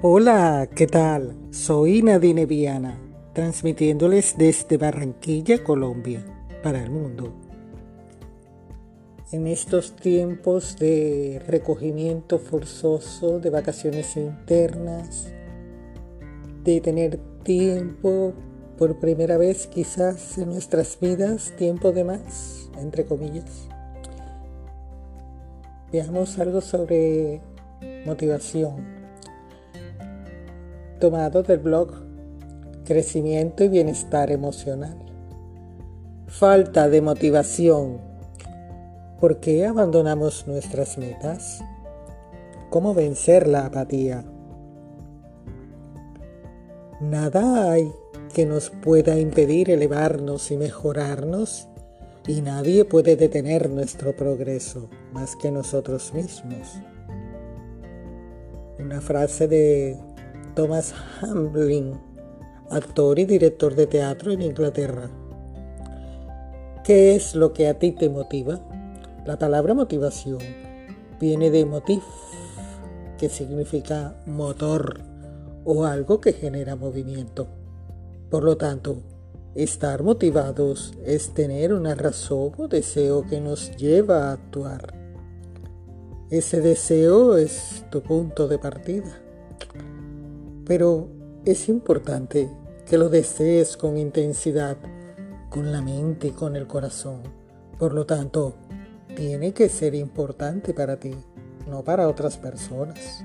[0.00, 1.34] Hola, ¿qué tal?
[1.50, 3.00] Soy Nadine Viana,
[3.32, 6.24] transmitiéndoles desde Barranquilla, Colombia,
[6.62, 7.34] para el mundo.
[9.32, 15.32] En estos tiempos de recogimiento forzoso, de vacaciones internas,
[16.62, 18.34] de tener tiempo
[18.78, 23.68] por primera vez quizás en nuestras vidas, tiempo de más, entre comillas.
[25.90, 27.40] Veamos algo sobre
[28.06, 28.97] motivación
[30.98, 31.90] tomado del blog
[32.84, 34.96] Crecimiento y Bienestar Emocional.
[36.26, 37.98] Falta de motivación.
[39.20, 41.62] ¿Por qué abandonamos nuestras metas?
[42.70, 44.24] ¿Cómo vencer la apatía?
[47.00, 47.92] Nada hay
[48.34, 51.68] que nos pueda impedir elevarnos y mejorarnos
[52.26, 56.80] y nadie puede detener nuestro progreso más que nosotros mismos.
[58.78, 60.07] Una frase de
[60.58, 62.00] Thomas Hamlin,
[62.68, 65.08] actor y director de teatro en Inglaterra.
[66.82, 68.58] ¿Qué es lo que a ti te motiva?
[69.24, 70.40] La palabra motivación
[71.20, 72.02] viene de motiv,
[73.18, 75.00] que significa motor
[75.64, 77.46] o algo que genera movimiento.
[78.28, 78.96] Por lo tanto,
[79.54, 84.92] estar motivados es tener una razón o deseo que nos lleva a actuar.
[86.30, 89.22] Ese deseo es tu punto de partida.
[90.68, 91.08] Pero
[91.46, 92.50] es importante
[92.84, 94.76] que lo desees con intensidad,
[95.48, 97.22] con la mente y con el corazón.
[97.78, 98.54] Por lo tanto,
[99.16, 101.14] tiene que ser importante para ti,
[101.66, 103.24] no para otras personas.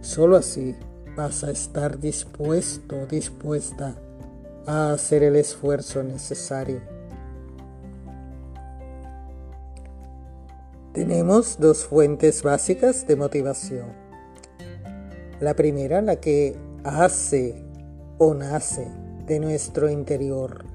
[0.00, 0.74] Solo así
[1.16, 3.94] vas a estar dispuesto, dispuesta
[4.66, 6.80] a hacer el esfuerzo necesario.
[10.92, 13.99] Tenemos dos fuentes básicas de motivación
[15.40, 17.64] la primera, la que hace
[18.18, 18.86] o nace
[19.26, 20.66] de nuestro interior,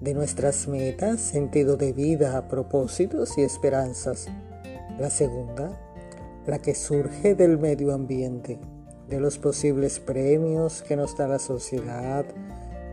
[0.00, 4.26] de nuestras metas, sentido de vida, propósitos y esperanzas.
[4.98, 5.80] La segunda,
[6.46, 8.58] la que surge del medio ambiente,
[9.08, 12.26] de los posibles premios que nos da la sociedad,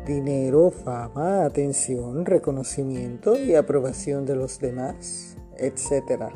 [0.06, 6.30] dinero, fama, atención, reconocimiento y aprobación de los demás, etc.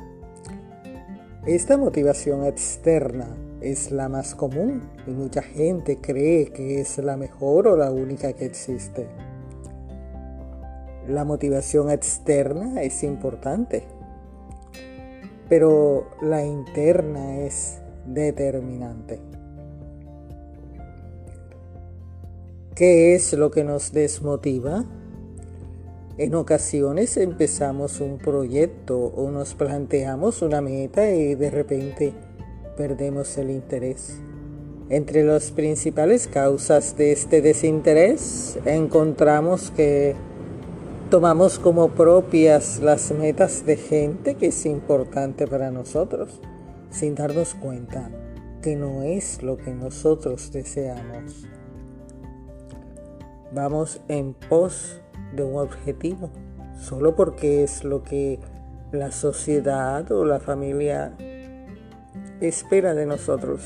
[1.46, 3.28] Esta motivación externa
[3.62, 8.34] es la más común y mucha gente cree que es la mejor o la única
[8.34, 9.08] que existe.
[11.08, 13.84] La motivación externa es importante,
[15.50, 19.20] pero la interna es determinante.
[22.76, 24.86] ¿Qué es lo que nos desmotiva?
[26.18, 32.14] En ocasiones empezamos un proyecto o nos planteamos una meta y de repente
[32.80, 34.22] perdemos el interés.
[34.88, 40.16] Entre las principales causas de este desinterés encontramos que
[41.10, 46.40] tomamos como propias las metas de gente que es importante para nosotros,
[46.90, 48.10] sin darnos cuenta
[48.62, 51.46] que no es lo que nosotros deseamos.
[53.54, 55.02] Vamos en pos
[55.36, 56.30] de un objetivo,
[56.80, 58.40] solo porque es lo que
[58.94, 61.14] la sociedad o la familia
[62.42, 63.62] espera de nosotros.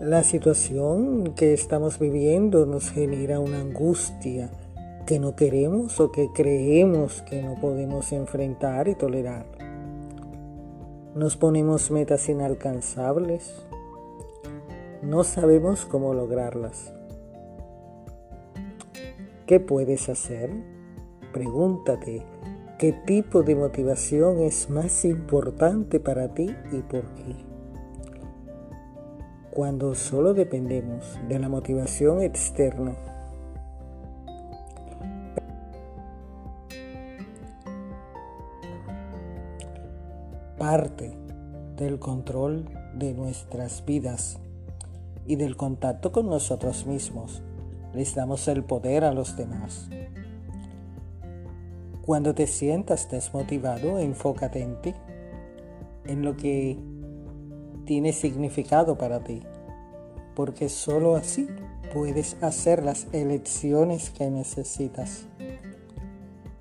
[0.00, 4.50] La situación que estamos viviendo nos genera una angustia
[5.06, 9.46] que no queremos o que creemos que no podemos enfrentar y tolerar.
[11.14, 13.54] Nos ponemos metas inalcanzables.
[15.02, 16.92] No sabemos cómo lograrlas.
[19.46, 20.50] ¿Qué puedes hacer?
[21.32, 22.24] Pregúntate
[22.82, 27.36] ¿Qué tipo de motivación es más importante para ti y por qué?
[29.52, 32.96] Cuando solo dependemos de la motivación externa,
[40.58, 41.16] parte
[41.76, 44.40] del control de nuestras vidas
[45.24, 47.44] y del contacto con nosotros mismos.
[47.94, 49.88] Les damos el poder a los demás.
[52.02, 54.92] Cuando te sientas desmotivado, enfócate en ti,
[56.04, 56.76] en lo que
[57.84, 59.40] tiene significado para ti,
[60.34, 61.46] porque solo así
[61.94, 65.26] puedes hacer las elecciones que necesitas.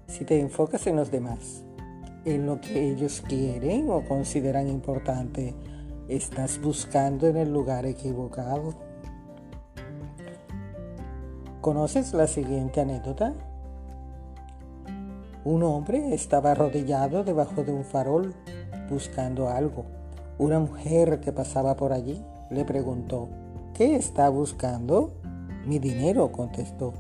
[0.06, 1.64] Si te enfocas en los demás,
[2.24, 5.56] en lo que ellos quieren o consideran importante,
[6.08, 8.76] estás buscando en el lugar equivocado.
[11.62, 13.34] ¿Conoces la siguiente anécdota?
[15.44, 18.36] Un hombre estaba arrodillado debajo de un farol
[18.92, 19.86] buscando algo.
[20.38, 23.28] Una mujer que pasaba por allí le preguntó,
[23.74, 25.14] ¿qué está buscando?
[25.66, 26.94] Mi dinero, contestó.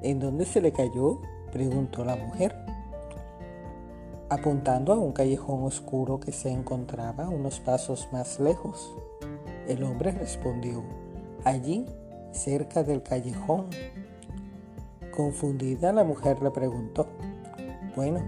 [0.00, 1.20] ¿En dónde se le cayó?
[1.52, 2.54] preguntó la mujer,
[4.28, 8.94] apuntando a un callejón oscuro que se encontraba unos pasos más lejos.
[9.68, 10.82] El hombre respondió,
[11.44, 11.86] allí,
[12.32, 13.66] cerca del callejón.
[15.14, 17.06] Confundida, la mujer le preguntó,
[17.96, 18.20] bueno,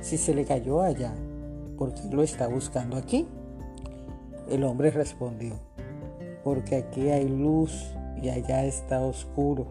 [0.00, 1.12] si se le cayó allá,
[1.76, 3.28] ¿por qué lo está buscando aquí?
[4.48, 5.60] El hombre respondió,
[6.42, 9.66] porque aquí hay luz y allá está oscuro.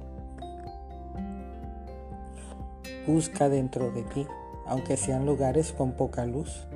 [3.08, 4.28] Busca dentro de ti,
[4.68, 6.68] aunque sean lugares con poca luz,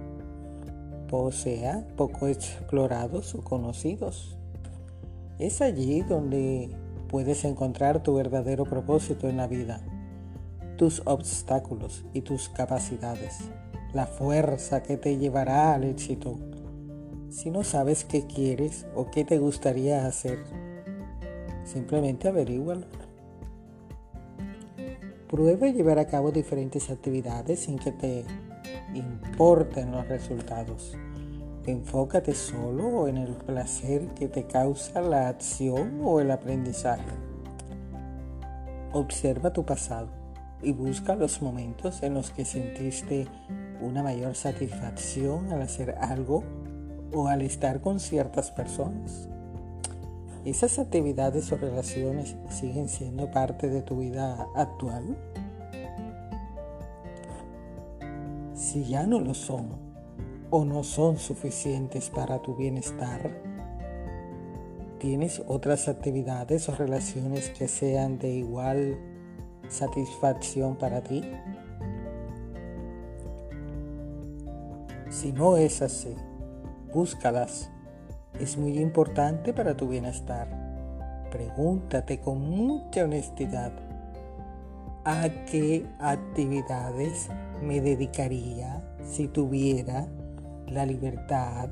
[1.12, 4.36] o sea, poco explorados o conocidos.
[5.38, 6.76] Es allí donde
[7.08, 9.82] puedes encontrar tu verdadero propósito en la vida,
[10.78, 13.40] tus obstáculos y tus capacidades,
[13.94, 16.38] la fuerza que te llevará al éxito.
[17.30, 20.40] Si no sabes qué quieres o qué te gustaría hacer,
[21.66, 22.86] simplemente averígualo.
[25.28, 28.24] Prueba llevar a cabo diferentes actividades sin que te
[28.94, 30.96] importen los resultados.
[31.66, 37.12] Enfócate solo en el placer que te causa la acción o el aprendizaje.
[38.94, 40.17] Observa tu pasado
[40.62, 43.28] y busca los momentos en los que sentiste
[43.82, 46.44] una mayor satisfacción al hacer algo
[47.14, 49.30] o al estar con ciertas personas.
[50.46, 55.18] ¿Esas actividades o relaciones siguen siendo parte de tu vida actual?
[58.54, 59.88] Si ya no lo son,
[60.50, 63.42] o no son suficientes para tu bienestar?
[65.00, 68.98] ¿Tienes otras actividades o relaciones que sean de igual
[69.70, 71.24] satisfacción para ti?
[75.10, 76.16] Si no es así,
[76.94, 77.70] búscalas.
[78.40, 80.48] Es muy importante para tu bienestar.
[81.32, 83.72] Pregúntate con mucha honestidad
[85.06, 87.30] a qué actividades
[87.64, 90.08] me dedicaría si tuviera
[90.68, 91.70] la libertad,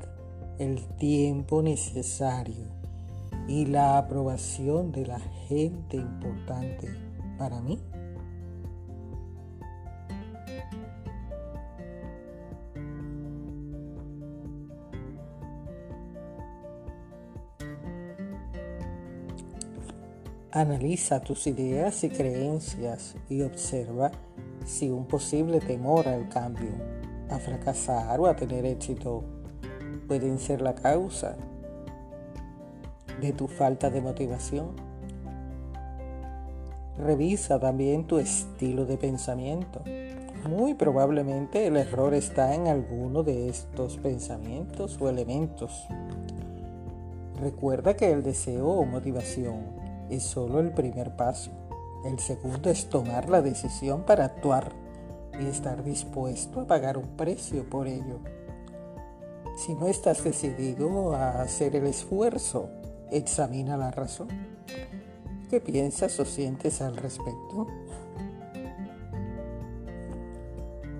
[0.58, 2.64] el tiempo necesario
[3.46, 7.05] y la aprobación de la gente importante
[7.38, 7.80] para mí.
[20.52, 24.10] Analiza tus ideas y creencias y observa
[24.64, 26.70] si un posible temor al cambio
[27.28, 29.22] a fracasar o a tener éxito
[30.08, 31.36] pueden ser la causa
[33.20, 34.85] de tu falta de motivación.
[36.98, 39.82] Revisa también tu estilo de pensamiento.
[40.48, 45.86] Muy probablemente el error está en alguno de estos pensamientos o elementos.
[47.40, 49.62] Recuerda que el deseo o motivación
[50.08, 51.50] es solo el primer paso.
[52.06, 54.72] El segundo es tomar la decisión para actuar
[55.38, 58.20] y estar dispuesto a pagar un precio por ello.
[59.56, 62.70] Si no estás decidido a hacer el esfuerzo,
[63.10, 64.28] examina la razón.
[65.48, 67.68] ¿Qué piensas o sientes al respecto?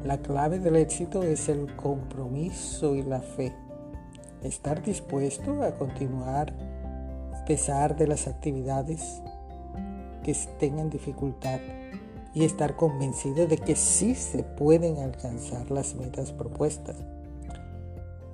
[0.04, 3.52] La clave del éxito es el compromiso y la fe.
[4.44, 6.54] Estar dispuesto a continuar
[7.34, 9.20] a pesar de las actividades
[10.22, 11.58] que tengan dificultad
[12.32, 16.94] y estar convencido de que sí se pueden alcanzar las metas propuestas.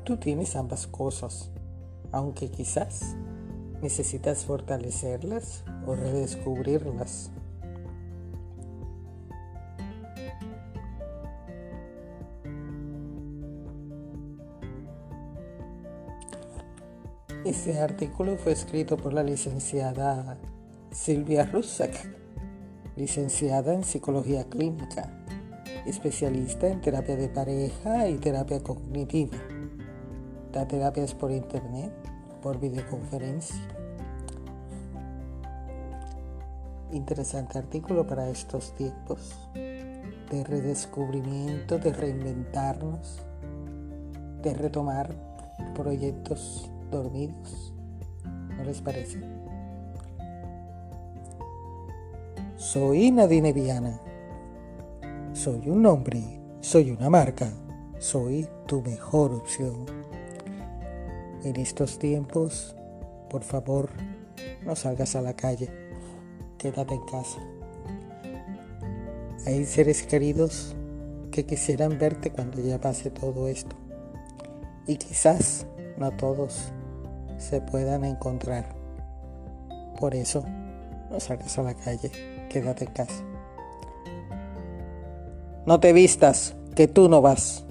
[0.04, 1.50] Tú tienes ambas cosas,
[2.10, 3.16] aunque quizás
[3.80, 7.30] necesitas fortalecerlas o redescubrirlas.
[17.44, 20.38] Este artículo fue escrito por la licenciada
[20.92, 22.22] Silvia Russak
[22.96, 25.10] licenciada en psicología clínica,
[25.86, 29.38] especialista en terapia de pareja y terapia cognitiva.
[30.52, 31.92] Da terapias por internet,
[32.42, 33.81] por videoconferencia.
[36.92, 43.18] Interesante artículo para estos tiempos de redescubrimiento, de reinventarnos,
[44.42, 45.10] de retomar
[45.74, 47.72] proyectos dormidos.
[48.56, 49.20] ¿No les parece?
[52.56, 53.98] Soy Nadine Viana.
[55.32, 56.22] Soy un nombre,
[56.60, 57.50] soy una marca,
[57.98, 59.86] soy tu mejor opción.
[61.42, 62.76] En estos tiempos,
[63.30, 63.88] por favor,
[64.66, 65.81] no salgas a la calle,
[66.62, 67.40] quédate en casa.
[69.46, 70.76] Hay seres queridos
[71.32, 73.74] que quisieran verte cuando ya pase todo esto.
[74.86, 75.66] Y quizás
[75.98, 76.72] no todos
[77.38, 78.76] se puedan encontrar.
[79.98, 80.44] Por eso,
[81.10, 82.12] no salgas a la calle,
[82.48, 83.24] quédate en casa.
[85.66, 87.64] No te vistas, que tú no vas.